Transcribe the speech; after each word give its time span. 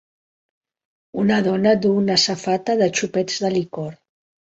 Una 1.23 1.37
dona 1.47 1.73
duu 1.83 1.99
una 2.05 2.15
safata 2.23 2.77
de 2.81 2.87
xopets 3.01 3.37
de 3.45 3.53
licor. 3.57 3.93